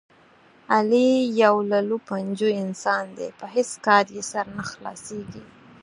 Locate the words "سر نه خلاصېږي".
4.31-5.43